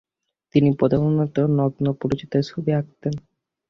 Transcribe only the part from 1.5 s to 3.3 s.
নগ্ন পুরুষদের ছবি আঁকতেন।